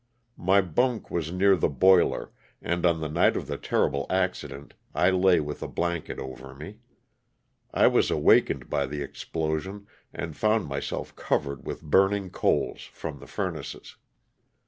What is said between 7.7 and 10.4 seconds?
I was awakened by the explo sion and